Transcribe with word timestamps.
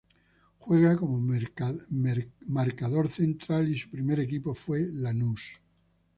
Juega 0.57 0.97
como 0.97 1.19
marcador 2.47 3.07
central 3.07 3.69
y 3.69 3.77
su 3.77 3.87
primer 3.91 4.19
equipo 4.19 4.55
fue 4.55 4.81
Lanús. 4.91 5.61